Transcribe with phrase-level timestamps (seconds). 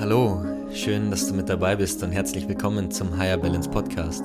[0.00, 4.24] Hallo, schön, dass du mit dabei bist und herzlich willkommen zum Higher Balance Podcast.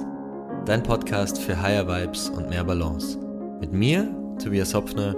[0.65, 3.19] Dein Podcast für Higher Vibes und mehr Balance.
[3.61, 4.09] Mit mir,
[4.41, 5.15] Tobias Hopfner,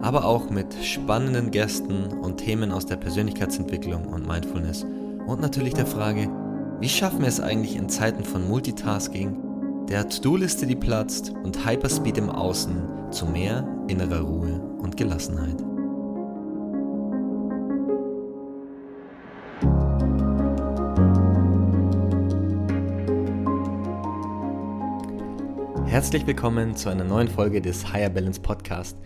[0.00, 4.86] aber auch mit spannenden Gästen und Themen aus der Persönlichkeitsentwicklung und Mindfulness
[5.26, 6.28] und natürlich der Frage,
[6.80, 9.36] wie schaffen wir es eigentlich in Zeiten von Multitasking,
[9.88, 15.56] der To-Do-Liste, die platzt und Hyperspeed im Außen zu mehr innerer Ruhe und Gelassenheit.
[25.88, 28.98] Herzlich willkommen zu einer neuen Folge des Higher Balance Podcast,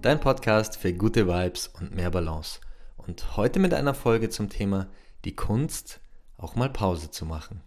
[0.00, 2.60] dein Podcast für gute Vibes und mehr Balance.
[2.96, 4.88] Und heute mit einer Folge zum Thema
[5.26, 6.00] die Kunst,
[6.38, 7.60] auch mal Pause zu machen.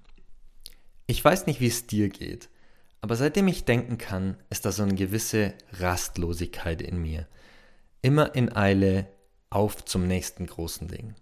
[1.06, 2.50] Ich weiß nicht, wie es dir geht,
[3.00, 7.28] aber seitdem ich denken kann, ist da so eine gewisse Rastlosigkeit in mir.
[8.02, 9.08] Immer in Eile
[9.52, 11.14] auf zum nächsten großen Ding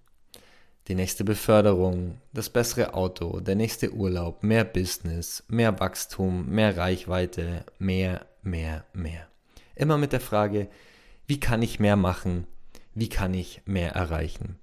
[0.88, 7.66] die nächste Beförderung, das bessere Auto, der nächste Urlaub, mehr Business, mehr Wachstum, mehr Reichweite,
[7.78, 9.28] mehr, mehr, mehr.
[9.76, 10.70] Immer mit der Frage,
[11.28, 12.48] wie kann ich mehr machen?
[12.94, 14.58] Wie kann ich mehr erreichen?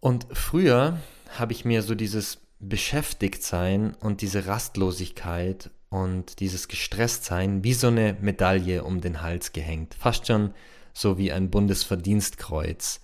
[0.00, 0.98] Und früher
[1.38, 8.16] habe ich mir so dieses Beschäftigtsein und diese Rastlosigkeit und dieses Gestresstsein wie so eine
[8.20, 9.94] Medaille um den Hals gehängt.
[9.94, 10.54] Fast schon
[10.92, 13.00] so wie ein Bundesverdienstkreuz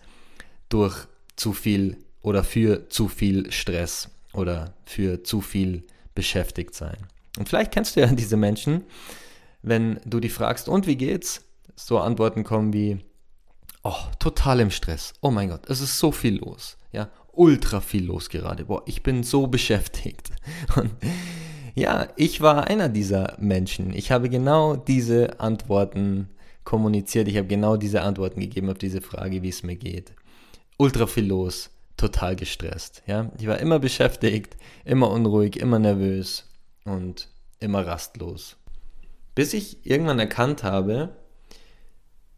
[0.68, 1.06] durch
[1.38, 6.96] zu viel oder für zu viel Stress oder für zu viel beschäftigt sein.
[7.38, 8.84] Und vielleicht kennst du ja diese Menschen,
[9.62, 11.44] wenn du die fragst, und wie geht's?
[11.76, 12.98] So Antworten kommen wie,
[13.84, 15.12] oh, total im Stress.
[15.20, 16.76] Oh mein Gott, es ist so viel los.
[16.92, 18.64] Ja, ultra viel los gerade.
[18.64, 20.30] Boah, ich bin so beschäftigt.
[20.76, 20.90] Und
[21.76, 23.94] ja, ich war einer dieser Menschen.
[23.94, 26.30] Ich habe genau diese Antworten
[26.64, 27.28] kommuniziert.
[27.28, 30.12] Ich habe genau diese Antworten gegeben auf diese Frage, wie es mir geht
[30.78, 33.02] ultra viel los, total gestresst.
[33.06, 33.30] Ja?
[33.38, 36.44] Ich war immer beschäftigt, immer unruhig, immer nervös
[36.84, 37.28] und
[37.60, 38.56] immer rastlos.
[39.34, 41.10] Bis ich irgendwann erkannt habe,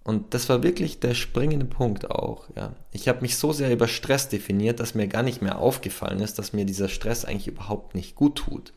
[0.03, 2.49] und das war wirklich der springende Punkt auch.
[2.57, 2.75] Ja.
[2.91, 6.39] Ich habe mich so sehr über Stress definiert, dass mir gar nicht mehr aufgefallen ist,
[6.39, 8.73] dass mir dieser Stress eigentlich überhaupt nicht gut tut.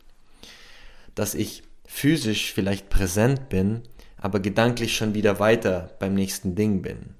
[1.14, 3.82] Dass ich physisch vielleicht präsent bin,
[4.18, 7.14] aber gedanklich schon wieder weiter beim nächsten Ding bin.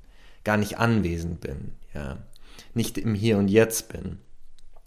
[0.44, 1.72] Gar nicht anwesend bin.
[1.94, 2.18] Ja
[2.74, 4.18] nicht im Hier und Jetzt bin,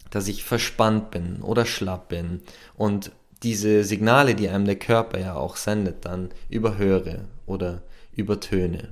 [0.09, 2.41] dass ich verspannt bin oder schlapp bin
[2.75, 3.11] und
[3.43, 7.83] diese Signale, die einem der Körper ja auch sendet, dann überhöre oder
[8.15, 8.89] übertöne.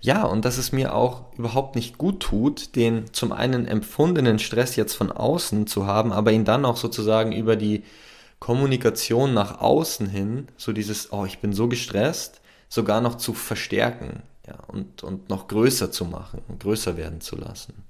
[0.00, 4.76] Ja, und dass es mir auch überhaupt nicht gut tut, den zum einen empfundenen Stress
[4.76, 7.82] jetzt von außen zu haben, aber ihn dann auch sozusagen über die
[8.38, 14.22] Kommunikation nach außen hin, so dieses, oh, ich bin so gestresst, sogar noch zu verstärken
[14.46, 17.85] ja, und, und noch größer zu machen, größer werden zu lassen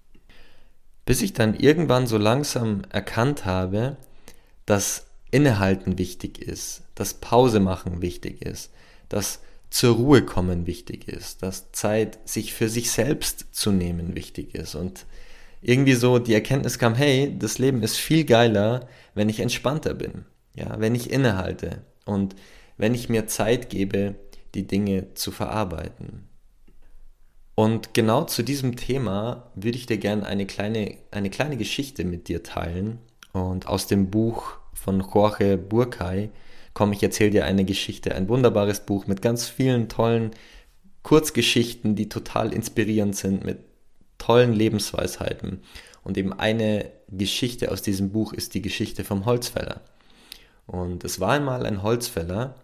[1.06, 3.96] bis ich dann irgendwann so langsam erkannt habe,
[4.66, 8.70] dass Innehalten wichtig ist, dass Pause machen wichtig ist,
[9.08, 9.40] dass
[9.70, 14.74] zur Ruhe kommen wichtig ist, dass Zeit sich für sich selbst zu nehmen wichtig ist
[14.74, 15.06] und
[15.62, 20.24] irgendwie so die Erkenntnis kam, hey, das Leben ist viel geiler, wenn ich entspannter bin,
[20.54, 22.36] ja, wenn ich innehalte und
[22.76, 24.14] wenn ich mir Zeit gebe,
[24.54, 26.28] die Dinge zu verarbeiten.
[27.56, 32.28] Und genau zu diesem Thema würde ich dir gerne eine kleine, eine kleine Geschichte mit
[32.28, 32.98] dir teilen.
[33.32, 36.28] Und aus dem Buch von Jorge Burkay
[36.74, 40.32] komme ich erzähle dir eine Geschichte, ein wunderbares Buch mit ganz vielen tollen
[41.02, 43.60] Kurzgeschichten, die total inspirierend sind, mit
[44.18, 45.62] tollen Lebensweisheiten.
[46.04, 49.80] Und eben eine Geschichte aus diesem Buch ist die Geschichte vom Holzfäller.
[50.66, 52.56] Und es war einmal ein Holzfäller,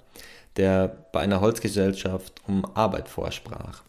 [0.57, 3.83] der bei einer Holzgesellschaft um Arbeit vorsprach.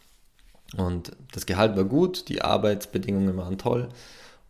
[0.78, 3.89] Und das Gehalt war gut, die Arbeitsbedingungen waren toll.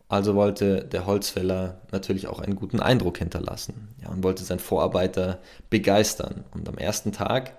[0.08, 5.40] Also wollte der Holzfäller natürlich auch einen guten Eindruck hinterlassen ja, und wollte seinen Vorarbeiter
[5.70, 6.44] begeistern.
[6.52, 7.56] Und am ersten Tag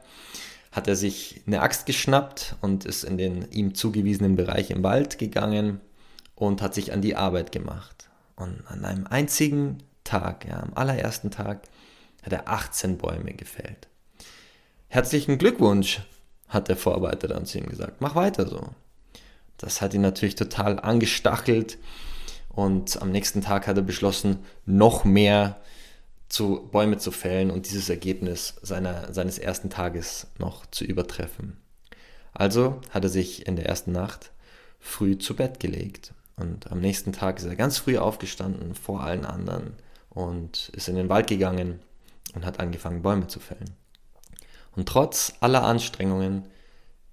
[0.72, 5.18] hat er sich eine Axt geschnappt und ist in den ihm zugewiesenen Bereich im Wald
[5.18, 5.82] gegangen
[6.36, 8.10] und hat sich an die Arbeit gemacht.
[8.36, 11.62] Und an einem einzigen Tag, ja, am allerersten Tag,
[12.24, 13.88] hat er 18 Bäume gefällt.
[14.88, 16.02] Herzlichen Glückwunsch,
[16.48, 18.02] hat der Vorarbeiter dann zu ihm gesagt.
[18.02, 18.70] Mach weiter so.
[19.58, 21.78] Das hat ihn natürlich total angestachelt
[22.50, 25.62] und am nächsten Tag hat er beschlossen, noch mehr
[26.30, 31.58] zu Bäume zu fällen und dieses Ergebnis seiner, seines ersten Tages noch zu übertreffen.
[32.34, 34.32] Also hat er sich in der ersten Nacht
[34.80, 39.26] früh zu Bett gelegt und am nächsten Tag ist er ganz früh aufgestanden vor allen
[39.26, 39.74] anderen
[40.10, 41.80] und ist in den Wald gegangen
[42.34, 43.72] und hat angefangen Bäume zu fällen.
[44.76, 46.44] Und trotz aller Anstrengungen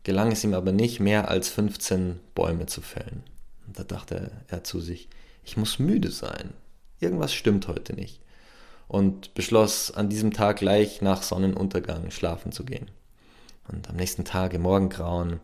[0.03, 3.23] gelang es ihm aber nicht, mehr als 15 Bäume zu fällen.
[3.67, 5.09] Und da dachte er zu sich,
[5.44, 6.55] ich muss müde sein.
[7.00, 8.20] Irgendwas stimmt heute nicht.
[8.88, 12.91] Und beschloss an diesem Tag gleich nach Sonnenuntergang schlafen zu gehen.
[13.69, 15.41] Und am nächsten Tag im Morgengrauen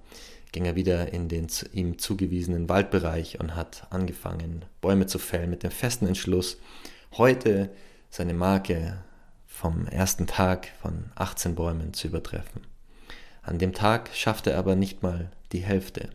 [0.52, 5.62] ging er wieder in den ihm zugewiesenen Waldbereich und hat angefangen, Bäume zu fällen mit
[5.62, 6.58] dem festen Entschluss,
[7.16, 7.70] heute
[8.10, 8.98] seine Marke
[9.48, 12.62] vom ersten Tag von 18 Bäumen zu übertreffen.
[13.42, 16.10] An dem Tag schaffte er aber nicht mal die Hälfte.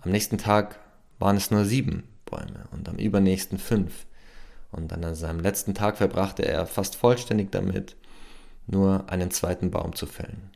[0.00, 0.78] Am nächsten Tag
[1.18, 4.06] waren es nur sieben Bäume und am übernächsten fünf.
[4.70, 7.96] Und an seinem letzten Tag verbrachte er fast vollständig damit,
[8.66, 10.50] nur einen zweiten Baum zu fällen.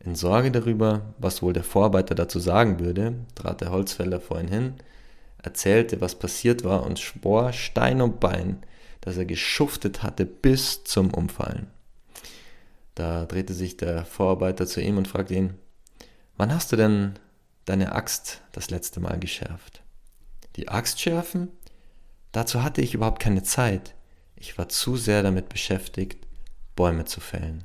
[0.00, 4.48] In Sorge darüber, was wohl der Vorarbeiter dazu sagen würde, trat der Holzfäller vor ihn
[4.48, 4.74] hin,
[5.40, 8.62] erzählte, was passiert war und schwor Stein und Bein,
[9.02, 11.66] dass er geschuftet hatte bis zum Umfallen.
[12.94, 15.54] Da drehte sich der Vorarbeiter zu ihm und fragte ihn,
[16.36, 17.18] wann hast du denn
[17.64, 19.82] deine Axt das letzte Mal geschärft?
[20.56, 21.48] Die Axt schärfen?
[22.32, 23.94] Dazu hatte ich überhaupt keine Zeit.
[24.36, 26.26] Ich war zu sehr damit beschäftigt,
[26.76, 27.64] Bäume zu fällen.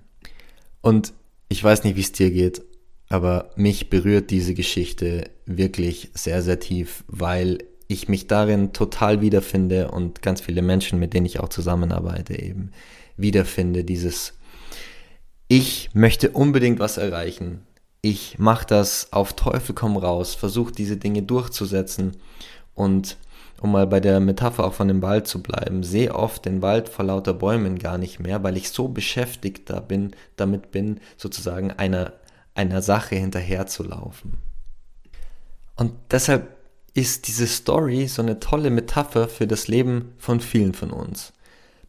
[0.82, 1.14] Und
[1.50, 2.62] ich weiß nicht, wie es dir geht,
[3.10, 9.92] aber mich berührt diese Geschichte wirklich sehr, sehr tief, weil ich mich darin total wiederfinde
[9.92, 12.72] und ganz viele Menschen, mit denen ich auch zusammenarbeite, eben
[13.16, 13.84] wiederfinde.
[13.84, 14.34] Dieses
[15.48, 17.62] Ich möchte unbedingt was erreichen.
[18.02, 22.18] Ich mache das auf Teufel komm raus, versuche diese Dinge durchzusetzen
[22.74, 23.18] und
[23.60, 26.90] um mal bei der Metapher auch von dem Wald zu bleiben, sehe oft den Wald
[26.90, 31.72] vor lauter Bäumen gar nicht mehr, weil ich so beschäftigt da bin, damit bin, sozusagen
[31.72, 32.14] einer,
[32.54, 34.34] einer Sache hinterherzulaufen.
[35.76, 36.57] Und deshalb
[36.98, 41.32] ist diese Story so eine tolle Metapher für das Leben von vielen von uns.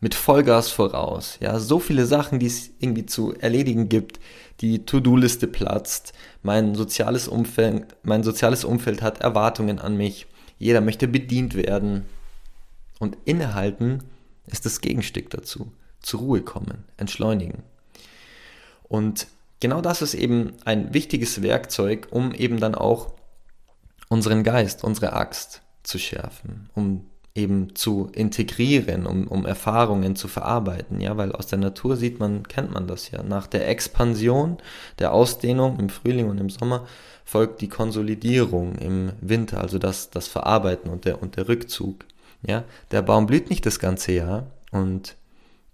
[0.01, 4.21] Mit Vollgas voraus, ja, so viele Sachen, die es irgendwie zu erledigen gibt,
[4.61, 6.13] die To-Do-Liste platzt,
[6.43, 10.27] mein soziales Umfeld, mein soziales Umfeld hat Erwartungen an mich,
[10.59, 12.05] jeder möchte bedient werden.
[12.99, 14.03] Und innehalten
[14.47, 15.73] ist das Gegenstück dazu.
[16.03, 17.63] Zur Ruhe kommen, entschleunigen.
[18.83, 19.27] Und
[19.61, 23.15] genau das ist eben ein wichtiges Werkzeug, um eben dann auch
[24.09, 31.01] unseren Geist, unsere Axt zu schärfen, um eben zu integrieren, um, um Erfahrungen zu verarbeiten,
[31.01, 33.23] ja, weil aus der Natur sieht man, kennt man das ja.
[33.23, 34.59] Nach der Expansion,
[34.99, 36.87] der Ausdehnung im Frühling und im Sommer
[37.25, 42.05] folgt die Konsolidierung im Winter, also das, das Verarbeiten und der, und der Rückzug.
[42.43, 45.17] Ja, der Baum blüht nicht das ganze Jahr und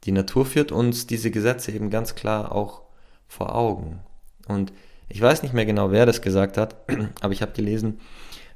[0.05, 2.83] die Natur führt uns diese Gesetze eben ganz klar auch
[3.27, 4.01] vor Augen.
[4.49, 4.73] Und
[5.09, 6.77] ich weiß nicht mehr genau, wer das gesagt hat,
[7.21, 8.01] aber ich habe gelesen,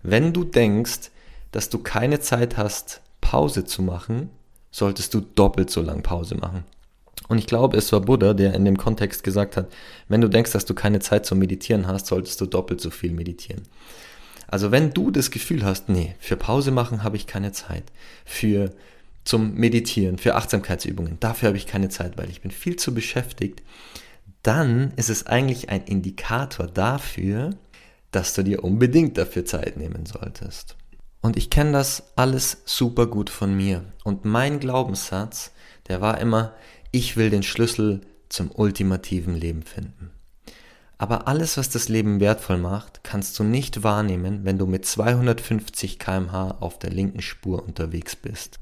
[0.03, 1.11] wenn du denkst,
[1.53, 4.31] dass du keine Zeit hast, Pause zu machen,
[4.71, 6.65] solltest du doppelt so lang Pause machen.
[7.29, 9.71] Und ich glaube, es war Buddha, der in dem Kontext gesagt hat,
[10.09, 13.13] wenn du denkst, dass du keine Zeit zum Meditieren hast, solltest du doppelt so viel
[13.13, 13.63] meditieren.
[14.47, 17.85] Also wenn du das Gefühl hast, nee, für Pause machen habe ich keine Zeit,
[18.25, 18.71] für
[19.25, 23.63] zum Meditieren, für Achtsamkeitsübungen, dafür habe ich keine Zeit, weil ich bin viel zu beschäftigt,
[24.43, 27.51] dann ist es eigentlich ein Indikator dafür,
[28.11, 30.77] dass du dir unbedingt dafür Zeit nehmen solltest.
[31.21, 33.85] Und ich kenne das alles super gut von mir.
[34.05, 35.53] Und mein Glaubenssatz,
[35.89, 36.55] der war immer,
[36.91, 40.11] ich will den Schlüssel zum ultimativen Leben finden.
[40.97, 45.99] Aber alles, was das Leben wertvoll macht, kannst du nicht wahrnehmen, wenn du mit 250
[45.99, 48.59] km/h auf der linken Spur unterwegs bist.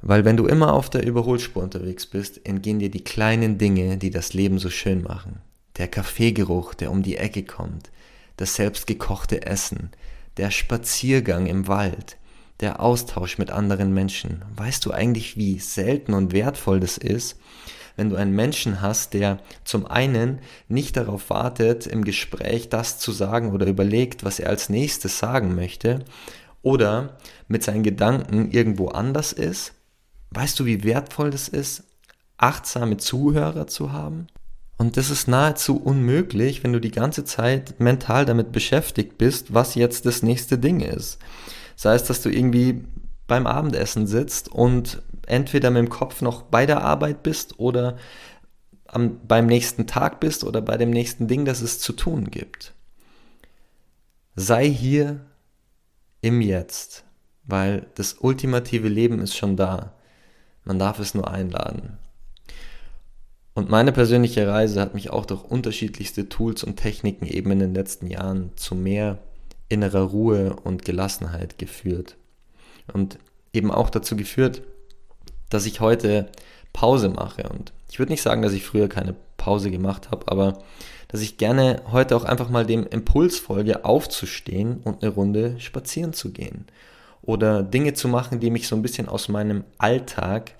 [0.00, 4.10] Weil wenn du immer auf der Überholspur unterwegs bist, entgehen dir die kleinen Dinge, die
[4.10, 5.40] das Leben so schön machen.
[5.76, 7.90] Der Kaffeegeruch, der um die Ecke kommt,
[8.36, 9.90] das selbstgekochte Essen,
[10.36, 12.16] der Spaziergang im Wald,
[12.60, 14.44] der Austausch mit anderen Menschen.
[14.56, 17.38] Weißt du eigentlich, wie selten und wertvoll das ist,
[17.96, 20.38] wenn du einen Menschen hast, der zum einen
[20.68, 25.56] nicht darauf wartet, im Gespräch das zu sagen oder überlegt, was er als nächstes sagen
[25.56, 26.04] möchte,
[26.62, 29.72] oder mit seinen Gedanken irgendwo anders ist?
[30.30, 31.84] Weißt du, wie wertvoll das ist,
[32.36, 34.26] achtsame Zuhörer zu haben?
[34.76, 39.74] Und das ist nahezu unmöglich, wenn du die ganze Zeit mental damit beschäftigt bist, was
[39.74, 41.18] jetzt das nächste Ding ist.
[41.74, 42.84] Sei es, dass du irgendwie
[43.26, 47.96] beim Abendessen sitzt und entweder mit dem Kopf noch bei der Arbeit bist oder
[48.86, 52.72] am, beim nächsten Tag bist oder bei dem nächsten Ding, das es zu tun gibt.
[54.36, 55.20] Sei hier
[56.20, 57.04] im Jetzt,
[57.44, 59.92] weil das ultimative Leben ist schon da.
[60.68, 61.96] Man darf es nur einladen.
[63.54, 67.74] Und meine persönliche Reise hat mich auch durch unterschiedlichste Tools und Techniken eben in den
[67.74, 69.18] letzten Jahren zu mehr
[69.70, 72.18] innerer Ruhe und Gelassenheit geführt.
[72.92, 73.18] Und
[73.54, 74.60] eben auch dazu geführt,
[75.48, 76.28] dass ich heute
[76.74, 77.48] Pause mache.
[77.48, 80.62] Und ich würde nicht sagen, dass ich früher keine Pause gemacht habe, aber
[81.08, 86.12] dass ich gerne heute auch einfach mal dem Impuls folge, aufzustehen und eine Runde spazieren
[86.12, 86.66] zu gehen.
[87.22, 90.52] Oder Dinge zu machen, die mich so ein bisschen aus meinem Alltag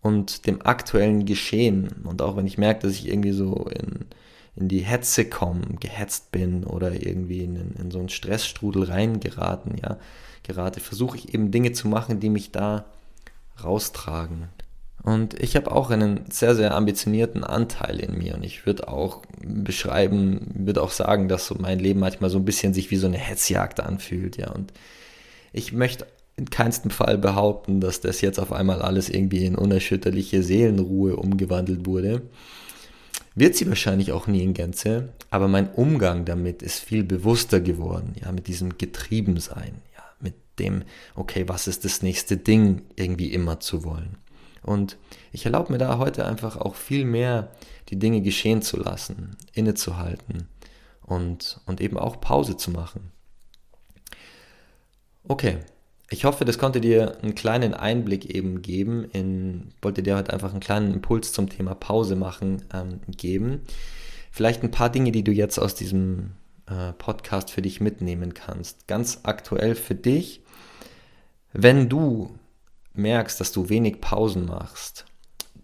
[0.00, 4.06] und dem aktuellen Geschehen und auch wenn ich merke, dass ich irgendwie so in,
[4.56, 9.98] in die Hetze komme, gehetzt bin oder irgendwie in, in so einen Stressstrudel reingeraten, ja,
[10.42, 12.84] gerate, versuche ich eben Dinge zu machen, die mich da
[13.62, 14.48] raustragen.
[15.02, 18.34] Und ich habe auch einen sehr, sehr ambitionierten Anteil in mir.
[18.34, 22.44] Und ich würde auch beschreiben, würde auch sagen, dass so mein Leben manchmal so ein
[22.44, 24.50] bisschen sich wie so eine Hetzjagd anfühlt, ja.
[24.52, 24.72] Und
[25.52, 26.06] ich möchte
[26.36, 31.86] in keinsten Fall behaupten, dass das jetzt auf einmal alles irgendwie in unerschütterliche Seelenruhe umgewandelt
[31.86, 32.22] wurde.
[33.34, 38.14] Wird sie wahrscheinlich auch nie in Gänze, aber mein Umgang damit ist viel bewusster geworden,
[38.22, 43.60] ja, mit diesem Getriebensein, ja, mit dem, okay, was ist das nächste Ding irgendwie immer
[43.60, 44.16] zu wollen.
[44.62, 44.96] Und
[45.32, 47.50] ich erlaube mir da heute einfach auch viel mehr
[47.88, 50.48] die Dinge geschehen zu lassen, innezuhalten
[51.02, 53.12] und, und eben auch Pause zu machen.
[55.28, 55.58] Okay,
[56.10, 59.04] ich hoffe, das konnte dir einen kleinen Einblick eben geben.
[59.12, 63.62] In, wollte dir heute einfach einen kleinen Impuls zum Thema Pause machen ähm, geben.
[64.30, 66.32] Vielleicht ein paar Dinge, die du jetzt aus diesem
[66.66, 68.86] äh, Podcast für dich mitnehmen kannst.
[68.88, 70.42] Ganz aktuell für dich,
[71.52, 72.38] wenn du
[72.94, 75.06] merkst, dass du wenig Pausen machst,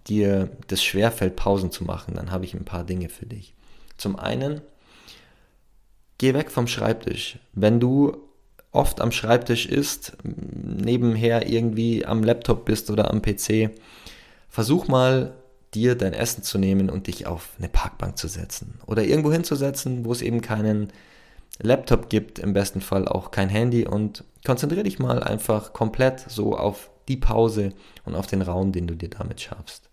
[0.07, 3.55] dir das schwerfällt, Pausen zu machen, dann habe ich ein paar Dinge für dich.
[3.97, 4.63] Zum einen,
[6.17, 7.39] geh weg vom Schreibtisch.
[7.53, 8.28] Wenn du
[8.73, 13.71] oft am Schreibtisch ist, nebenher irgendwie am Laptop bist oder am PC,
[14.49, 15.35] versuch mal
[15.75, 20.05] dir dein Essen zu nehmen und dich auf eine Parkbank zu setzen oder irgendwo hinzusetzen,
[20.05, 20.93] wo es eben keinen
[21.61, 26.57] Laptop gibt, im besten Fall auch kein Handy und konzentriere dich mal einfach komplett so
[26.57, 27.73] auf die Pause
[28.05, 29.88] und auf den Raum, den du dir damit schaffst.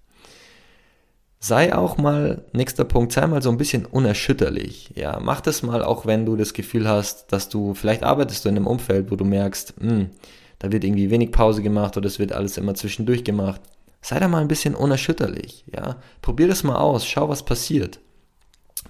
[1.46, 4.90] Sei auch mal, nächster Punkt, sei mal so ein bisschen unerschütterlich.
[4.96, 8.50] Ja, mach das mal auch, wenn du das Gefühl hast, dass du, vielleicht arbeitest du
[8.50, 10.10] in einem Umfeld, wo du merkst, mh, hm,
[10.58, 13.62] da wird irgendwie wenig Pause gemacht oder es wird alles immer zwischendurch gemacht.
[14.02, 15.66] Sei da mal ein bisschen unerschütterlich.
[15.72, 18.00] Ja, probier das mal aus, schau, was passiert.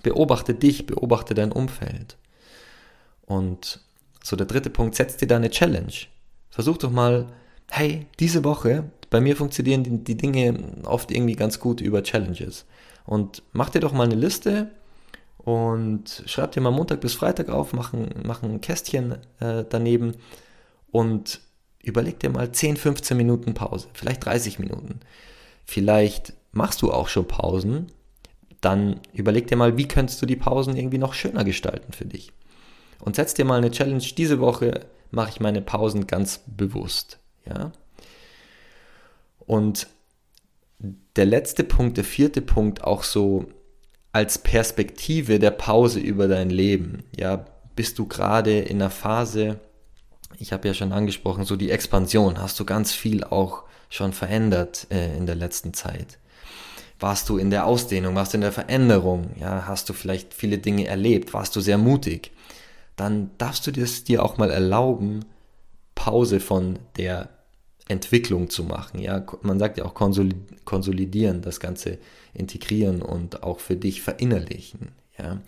[0.01, 2.15] Beobachte dich, beobachte dein Umfeld.
[3.25, 3.81] Und
[4.24, 5.91] so der dritte Punkt, setz dir da eine Challenge.
[6.51, 7.27] Versuch doch mal
[7.69, 12.65] hey, diese Woche, bei mir funktionieren die, die Dinge oft irgendwie ganz gut über Challenges.
[13.05, 14.71] Und mach dir doch mal eine Liste
[15.38, 20.13] und schreib dir mal Montag bis Freitag auf, mach ein, mach ein Kästchen äh, daneben
[20.91, 21.39] und
[21.83, 25.01] überleg dir mal 10, 15 Minuten Pause, vielleicht 30 Minuten.
[25.65, 27.91] Vielleicht machst du auch schon Pausen,
[28.62, 32.31] dann überleg dir mal, wie könntest du die Pausen irgendwie noch schöner gestalten für dich.
[33.00, 37.19] Und setz dir mal eine Challenge, diese Woche mache ich meine Pausen ganz bewusst.
[37.45, 37.71] Ja?
[39.45, 39.87] Und
[41.15, 43.45] der letzte Punkt, der vierte Punkt, auch so
[44.11, 47.03] als Perspektive der Pause über dein Leben.
[47.15, 49.59] Ja, bist du gerade in einer Phase,
[50.39, 54.87] ich habe ja schon angesprochen, so die Expansion, hast du ganz viel auch schon verändert
[54.89, 56.17] äh, in der letzten Zeit.
[56.99, 60.57] Warst du in der Ausdehnung, warst du in der Veränderung, ja, hast du vielleicht viele
[60.59, 62.31] Dinge erlebt, warst du sehr mutig,
[62.95, 65.25] dann darfst du es dir auch mal erlauben,
[65.93, 67.35] Pause von der
[67.88, 69.00] Entwicklung zu machen.
[69.00, 72.00] Ja, man sagt ja auch konsolidieren, das Ganze
[72.34, 74.89] integrieren und auch für dich verinnerlichen.
[75.18, 75.39] Ja,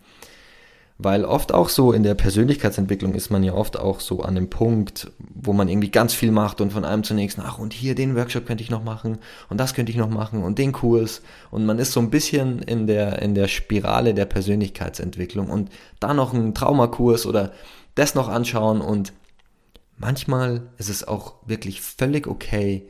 [0.99, 4.49] weil oft auch so in der Persönlichkeitsentwicklung ist man ja oft auch so an dem
[4.49, 7.93] Punkt, wo man irgendwie ganz viel macht und von einem zum nächsten, ach und hier
[7.93, 11.21] den Workshop könnte ich noch machen und das könnte ich noch machen und den Kurs
[11.51, 16.15] und man ist so ein bisschen in der, in der Spirale der Persönlichkeitsentwicklung und da
[16.15, 17.51] noch einen Traumakurs oder
[17.93, 19.13] das noch anschauen und
[19.97, 22.87] Manchmal ist es auch wirklich völlig okay,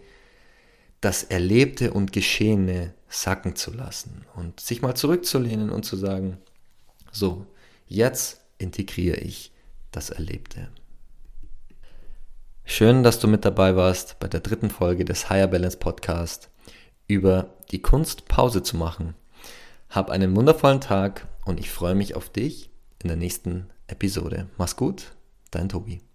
[1.00, 6.38] das Erlebte und Geschehene sacken zu lassen und sich mal zurückzulehnen und zu sagen,
[7.12, 7.46] so,
[7.88, 9.54] jetzt integriere ich
[9.92, 10.70] das Erlebte.
[12.66, 16.50] Schön, dass du mit dabei warst bei der dritten Folge des Higher Balance Podcast
[17.08, 19.16] über die Kunst, Pause zu machen.
[19.90, 22.70] Hab einen wundervollen Tag und ich freue mich auf dich
[23.02, 24.50] in der nächsten Episode.
[24.58, 25.16] Mach's gut,
[25.52, 26.07] dein Tobi.